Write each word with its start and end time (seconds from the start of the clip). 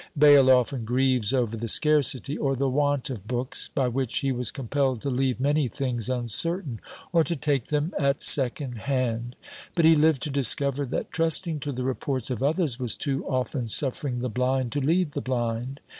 Bayle 0.17 0.49
often 0.49 0.83
grieves 0.83 1.31
over 1.31 1.55
the 1.55 1.67
scarcity, 1.67 2.35
or 2.35 2.55
the 2.55 2.67
want 2.67 3.11
of 3.11 3.27
books, 3.27 3.67
by 3.67 3.87
which 3.87 4.17
he 4.21 4.31
was 4.31 4.49
compelled 4.49 4.99
to 5.03 5.11
leave 5.11 5.39
many 5.39 5.67
things 5.67 6.09
uncertain, 6.09 6.81
or 7.13 7.23
to 7.23 7.35
take 7.35 7.67
them 7.67 7.93
at 7.99 8.23
second 8.23 8.79
hand; 8.89 9.35
but 9.75 9.85
he 9.85 9.93
lived 9.95 10.23
to 10.23 10.31
discover 10.31 10.87
that 10.87 11.11
trusting 11.11 11.59
to 11.59 11.71
the 11.71 11.83
reports 11.83 12.31
of 12.31 12.41
others 12.41 12.79
was 12.79 12.95
too 12.95 13.23
often 13.27 13.67
suffering 13.67 14.21
the 14.21 14.27
blind 14.27 14.71
to 14.71 14.81
lead 14.81 15.11
the 15.11 15.21
blind. 15.21 15.79